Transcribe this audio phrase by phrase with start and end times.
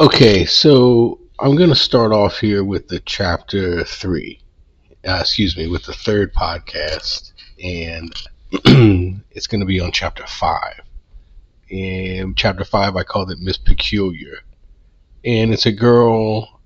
[0.00, 4.40] Okay, so I'm going to start off here with the chapter three.
[5.06, 7.32] Uh, excuse me, with the third podcast,
[7.62, 8.10] and
[9.30, 10.80] it's going to be on chapter five.
[11.70, 14.38] And chapter five, I called it Miss Peculiar,
[15.22, 16.62] and it's a girl.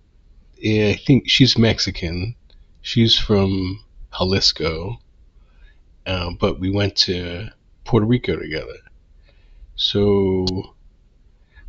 [0.64, 2.36] I think she's Mexican.
[2.82, 3.84] She's from
[4.16, 5.00] Jalisco,
[6.06, 7.48] um, but we went to
[7.84, 8.78] Puerto Rico together.
[9.74, 10.73] So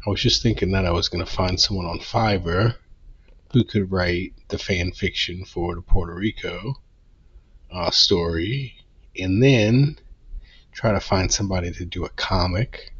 [0.05, 2.75] I was just thinking that I was going to find someone on Fiverr
[3.53, 6.75] who could write the fan fiction for the Puerto Rico
[7.71, 8.75] uh, story,
[9.17, 9.97] and then
[10.71, 12.94] try to find somebody to do a comic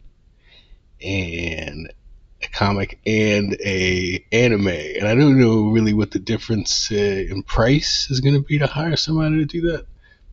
[1.00, 1.94] and
[2.42, 4.68] a comic and a anime.
[4.68, 8.58] And I don't know really what the difference uh, in price is going to be
[8.58, 9.86] to hire somebody to do that,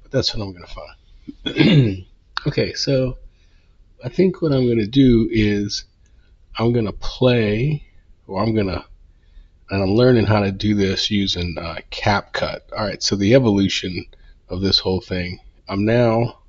[0.03, 0.75] but that's what I'm going to
[1.55, 2.07] find.
[2.47, 3.19] okay, so
[4.03, 5.85] I think what I'm going to do is
[6.59, 7.85] I'm going to play,
[8.27, 8.85] or I'm going to,
[9.71, 12.61] and I'm learning how to do this using uh, CapCut.
[12.77, 14.07] All right, so the evolution
[14.49, 15.41] of this whole thing.
[15.69, 16.41] I'm now,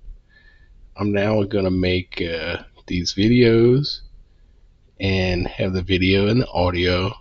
[0.98, 4.02] I'm now going to make uh, these videos
[5.00, 7.14] and have the video and the audio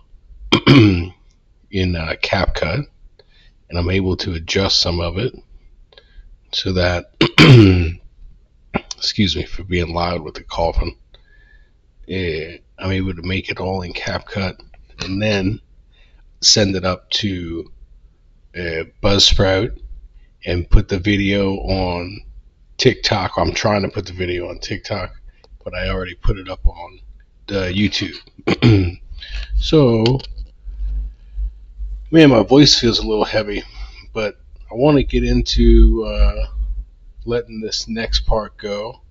[0.67, 2.85] in uh, CapCut,
[3.69, 5.33] and I'm able to adjust some of it
[6.51, 7.13] so that,
[8.97, 10.97] excuse me for being loud with the coughing.
[12.05, 14.59] Yeah, I'm able to make it all in CapCut
[15.03, 15.61] and then
[16.41, 17.71] send it up to
[18.55, 19.79] uh, Buzzsprout
[20.45, 22.21] and put the video on
[22.77, 23.33] TikTok.
[23.37, 25.13] I'm trying to put the video on TikTok,
[25.63, 26.99] but I already put it up on
[27.47, 28.99] the YouTube.
[29.55, 30.19] so,
[32.11, 33.63] man, my voice feels a little heavy,
[34.13, 34.35] but
[34.69, 36.47] I want to get into uh,
[37.25, 39.02] letting this next part go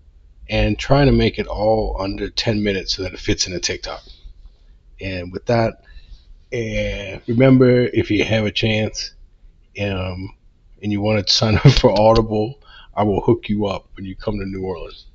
[0.53, 3.59] and trying to make it all under 10 minutes so that it fits in a
[3.59, 4.03] TikTok.
[5.01, 5.83] And with that,
[6.53, 9.15] and remember, if you have a chance
[9.81, 10.37] um,
[10.83, 12.61] and you want to sign up for Audible,
[12.95, 15.07] I will hook you up when you come to New Orleans.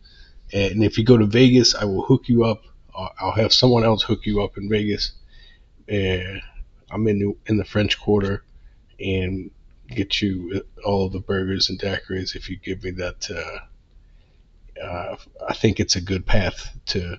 [0.51, 2.63] And if you go to Vegas, I will hook you up.
[2.97, 5.11] I'll have someone else hook you up in Vegas.
[5.87, 6.41] And
[6.89, 8.43] I'm in New, in the French Quarter,
[8.99, 9.51] and
[9.87, 13.59] get you all the burgers and daiquiris if you give me that uh,
[14.83, 15.15] uh,
[15.47, 17.17] I think it's a good path to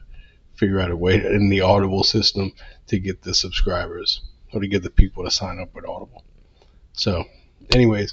[0.55, 2.53] figure out a way in the Audible system
[2.89, 6.25] to get the subscribers or to get the people to sign up with Audible.
[6.93, 7.25] So,
[7.73, 8.13] anyways,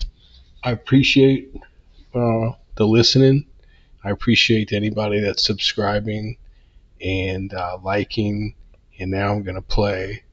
[0.63, 1.55] I appreciate
[2.13, 3.45] uh, the listening.
[4.03, 6.37] I appreciate anybody that's subscribing
[7.01, 8.55] and uh, liking.
[8.99, 10.23] And now I'm going to play.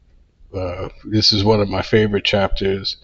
[0.54, 2.98] Uh, this is one of my favorite chapters,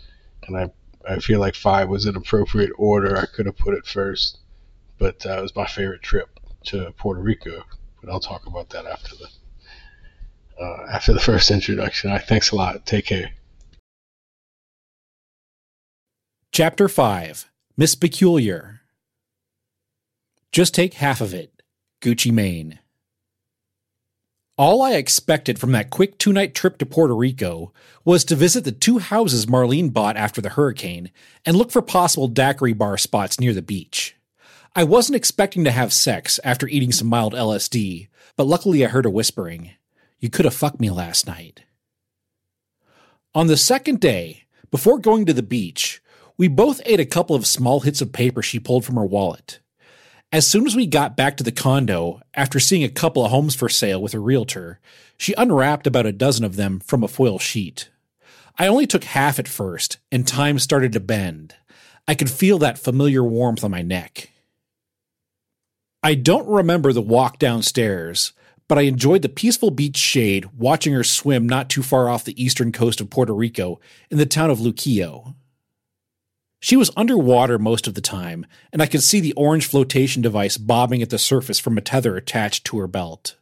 [0.46, 0.70] and I
[1.08, 3.16] I feel like five was an appropriate order.
[3.16, 4.38] I could have put it first
[4.98, 6.28] but uh, it was my favorite trip
[6.64, 7.64] to Puerto Rico.
[8.03, 12.16] But I'll talk about that after the uh, after the first introduction.
[12.26, 12.84] Thanks a lot.
[12.86, 13.31] Take care.
[16.53, 18.81] Chapter Five: Miss Peculiar.
[20.53, 21.62] Just take half of it.
[22.00, 22.78] Gucci Mane.
[24.56, 27.72] All I expected from that quick two night trip to Puerto Rico
[28.04, 31.12] was to visit the two houses Marlene bought after the hurricane
[31.44, 34.18] and look for possible daiquiri bar spots near the beach.
[34.78, 38.06] I wasn't expecting to have sex after eating some mild LSD,
[38.37, 39.72] but luckily I heard her whispering,
[40.21, 41.65] You could have fucked me last night.
[43.34, 46.00] On the second day, before going to the beach,
[46.37, 49.59] we both ate a couple of small hits of paper she pulled from her wallet.
[50.31, 53.56] As soon as we got back to the condo, after seeing a couple of homes
[53.56, 54.78] for sale with a realtor,
[55.17, 57.91] she unwrapped about a dozen of them from a foil sheet.
[58.56, 61.56] I only took half at first, and time started to bend.
[62.06, 64.31] I could feel that familiar warmth on my neck.
[66.08, 68.32] I don't remember the walk downstairs,
[68.66, 72.42] but I enjoyed the peaceful beach shade watching her swim not too far off the
[72.42, 73.78] eastern coast of Puerto Rico
[74.10, 75.34] in the town of Luquillo.
[76.60, 80.56] She was underwater most of the time, and I could see the orange flotation device
[80.56, 83.36] bobbing at the surface from a tether attached to her belt.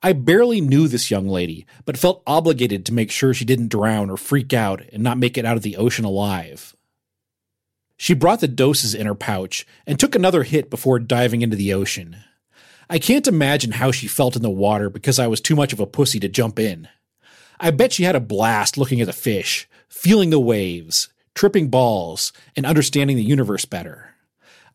[0.00, 4.10] I barely knew this young lady, but felt obligated to make sure she didn't drown
[4.10, 6.75] or freak out and not make it out of the ocean alive.
[7.96, 11.72] She brought the doses in her pouch and took another hit before diving into the
[11.72, 12.16] ocean.
[12.88, 15.80] I can't imagine how she felt in the water because I was too much of
[15.80, 16.88] a pussy to jump in.
[17.58, 22.32] I bet she had a blast looking at the fish, feeling the waves, tripping balls,
[22.54, 24.14] and understanding the universe better.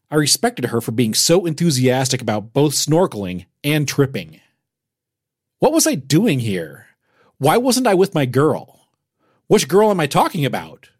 [0.10, 4.42] I respected her for being so enthusiastic about both snorkeling and tripping.
[5.60, 6.88] What was I doing here?
[7.38, 8.88] Why wasn't I with my girl?
[9.48, 10.91] Which girl am I talking about?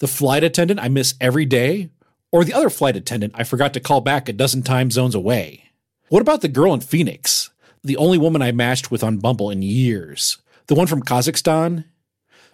[0.00, 1.90] The flight attendant I miss every day,
[2.32, 5.70] or the other flight attendant I forgot to call back a dozen time zones away?
[6.08, 7.50] What about the girl in Phoenix,
[7.84, 11.84] the only woman I matched with on Bumble in years, The one from Kazakhstan?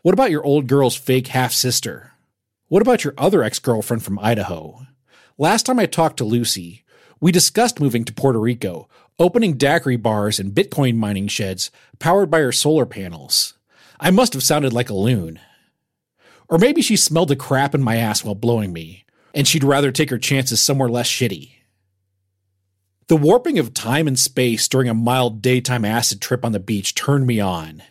[0.03, 2.13] What about your old girl's fake half sister?
[2.69, 4.87] What about your other ex girlfriend from Idaho?
[5.39, 6.85] Last time I talked to Lucy,
[7.21, 8.89] we discussed moving to Puerto Rico,
[9.19, 13.55] opening daiquiri bars and Bitcoin mining sheds powered by her solar panels.
[14.01, 15.41] I must have sounded like a loon.
[16.49, 19.05] Or maybe she smelled the crap in my ass while blowing me,
[19.35, 21.53] and she'd rather take her chances somewhere less shitty.
[23.09, 26.95] The warping of time and space during a mild daytime acid trip on the beach
[26.95, 27.83] turned me on.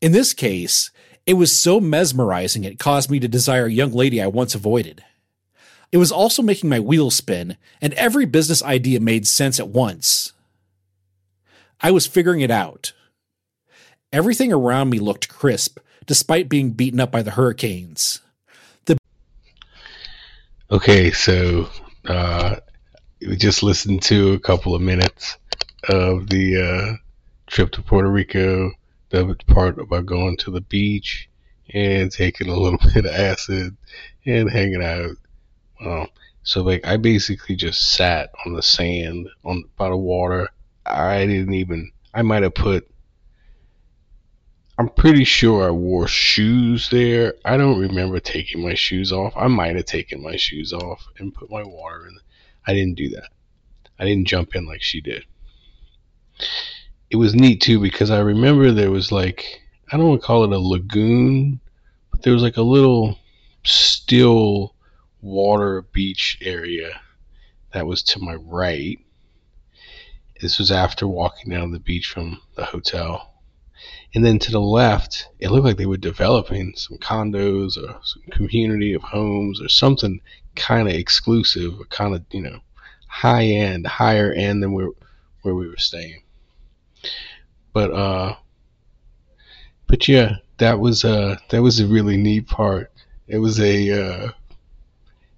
[0.00, 0.90] In this case,
[1.26, 5.04] it was so mesmerizing it caused me to desire a young lady I once avoided.
[5.92, 10.32] It was also making my wheels spin, and every business idea made sense at once.
[11.80, 12.92] I was figuring it out.
[14.12, 18.20] Everything around me looked crisp, despite being beaten up by the hurricanes.
[18.86, 18.98] The
[20.70, 21.68] okay, so
[22.06, 22.56] uh,
[23.20, 25.36] we just listened to a couple of minutes
[25.88, 26.96] of the uh,
[27.46, 28.72] trip to Puerto Rico,
[29.10, 31.28] the part about going to the beach
[31.72, 33.76] and taking a little bit of acid
[34.24, 35.16] and hanging out.
[35.84, 36.08] Um,
[36.42, 40.48] so like I basically just sat on the sand on by the water.
[40.86, 41.92] I didn't even.
[42.12, 42.89] I might have put.
[44.80, 47.34] I'm pretty sure I wore shoes there.
[47.44, 49.34] I don't remember taking my shoes off.
[49.36, 52.16] I might have taken my shoes off and put my water in.
[52.66, 53.28] I didn't do that.
[53.98, 55.26] I didn't jump in like she did.
[57.10, 59.60] It was neat too because I remember there was like
[59.92, 61.60] I don't want to call it a lagoon,
[62.10, 63.18] but there was like a little
[63.64, 64.74] still
[65.20, 66.98] water beach area
[67.74, 68.98] that was to my right.
[70.40, 73.29] This was after walking down the beach from the hotel.
[74.14, 78.22] And then to the left, it looked like they were developing some condos or some
[78.30, 80.20] community of homes or something
[80.56, 82.60] kind of exclusive, kind of, you know,
[83.06, 84.88] high end, higher end than where,
[85.42, 86.22] where we were staying.
[87.72, 88.34] But, uh,
[89.86, 92.90] but yeah, that was, uh, that was a really neat part.
[93.28, 94.30] It was a, uh,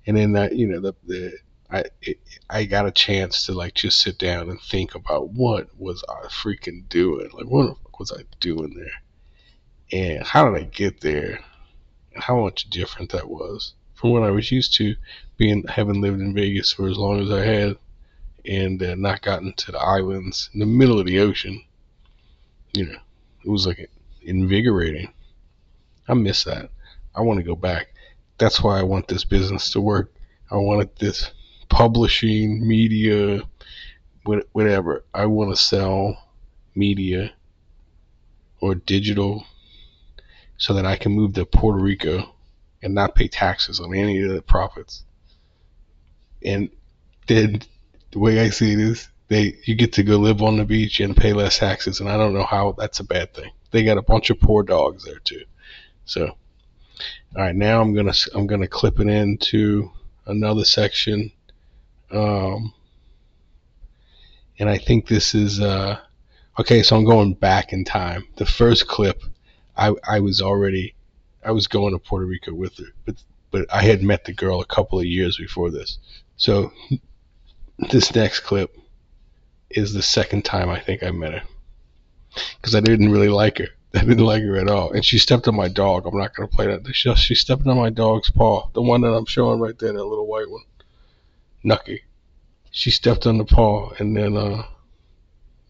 [0.07, 1.33] and then that you know the the
[1.71, 2.19] I it,
[2.51, 6.27] I got a chance to like just sit down and think about what was I
[6.27, 7.31] freaking doing?
[7.33, 10.01] Like what fuck was I doing there?
[10.01, 11.41] And how did I get there?
[12.15, 14.97] And how much different that was from what I was used to
[15.37, 17.77] being having lived in Vegas for as long as I had
[18.45, 21.65] and uh, not gotten to the islands in the middle of the ocean.
[22.75, 22.99] You know,
[23.45, 23.91] it was like
[24.23, 25.13] invigorating.
[26.09, 26.71] I miss that.
[27.15, 27.89] I want to go back
[28.39, 30.13] that's why I want this business to work.
[30.51, 31.31] I wanted this
[31.69, 33.43] publishing, media,
[34.25, 35.05] whatever.
[35.15, 36.17] I want to sell
[36.75, 37.33] media
[38.63, 39.45] or digital
[40.57, 42.33] so that I can move to Puerto Rico
[42.83, 45.05] and not pay taxes on any of the profits.
[46.45, 46.71] And
[47.27, 47.63] then
[48.13, 51.01] the way I see it is they you get to go live on the beach
[51.01, 53.51] and pay less taxes and I don't know how that's a bad thing.
[53.73, 55.45] They got a bunch of poor dogs there too.
[56.05, 56.37] So
[57.35, 59.91] all right, now I'm gonna I'm gonna clip it into
[60.27, 61.33] another section,
[62.11, 62.75] um,
[64.59, 65.99] and I think this is uh,
[66.59, 66.83] okay.
[66.83, 68.27] So I'm going back in time.
[68.37, 69.23] The first clip,
[69.77, 70.95] I I was already
[71.45, 74.61] I was going to Puerto Rico with her, but but I had met the girl
[74.61, 75.99] a couple of years before this.
[76.37, 76.73] So
[77.91, 78.77] this next clip
[79.71, 81.43] is the second time I think I met her
[82.57, 83.69] because I didn't really like her.
[83.95, 84.93] I didn't like her at all.
[84.93, 86.07] And she stepped on my dog.
[86.07, 86.95] I'm not to play that.
[86.95, 88.69] She, she stepped on my dog's paw.
[88.73, 90.63] The one that I'm showing right there, that little white one.
[91.63, 92.03] Nucky.
[92.71, 94.63] She stepped on the paw and then uh,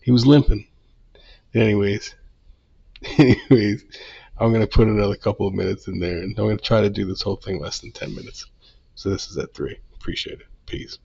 [0.00, 0.66] he was limping.
[1.54, 2.14] Anyways.
[3.18, 3.84] Anyways.
[4.38, 7.04] I'm to put another couple of minutes in there and I'm to try to do
[7.04, 8.46] this whole thing less than 10 minutes.
[8.94, 9.76] So this is at 3.
[9.94, 10.46] Appreciate it.
[10.66, 10.98] Peace.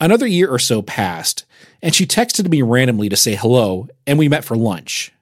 [0.00, 1.44] Another year or so passed,
[1.82, 5.12] and she texted me randomly to say hello, and we met for lunch.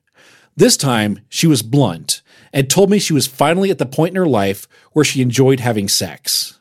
[0.54, 2.20] This time, she was blunt
[2.52, 5.61] and told me she was finally at the point in her life where she enjoyed
[5.61, 6.61] having sex.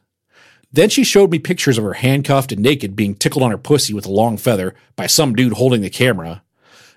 [0.72, 3.94] Then she showed me pictures of her handcuffed and naked being tickled on her pussy
[3.94, 6.44] with a long feather by some dude holding the camera.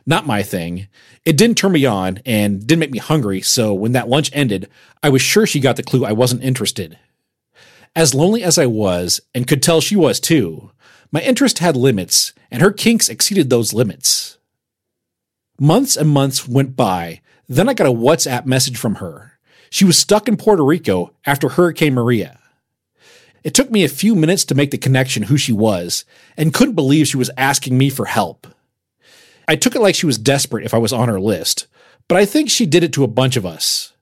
[0.09, 0.89] Not my thing.
[1.27, 4.71] It didn't turn me on and didn't make me hungry, so when that lunch ended,
[5.03, 6.99] I was sure she got the clue I wasn't interested.
[7.95, 10.71] As lonely as I was, and could tell she was too,
[11.13, 14.39] my interest had limits, and her kinks exceeded those limits.
[15.61, 17.21] Months and months went by.
[17.47, 19.39] Then I got a WhatsApp message from her.
[19.69, 22.39] She was stuck in Puerto Rico after Hurricane Maria.
[23.45, 26.77] It took me a few minutes to make the connection who she was and couldn't
[26.77, 28.47] believe she was asking me for help.
[29.49, 31.67] I took it like she was desperate if I was on her list,
[32.07, 33.95] but I think she did it to a bunch of us.